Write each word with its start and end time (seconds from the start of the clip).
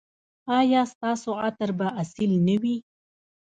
ایا 0.59 0.81
ستاسو 0.93 1.29
عطر 1.43 1.69
به 1.77 1.87
اصیل 2.01 2.31
نه 2.47 2.55
وي؟ 2.61 2.75